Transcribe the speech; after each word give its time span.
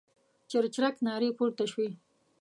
چرچرک 0.51 0.95
نارې 1.07 1.29
پورته 1.37 1.65
شوې. 1.71 1.89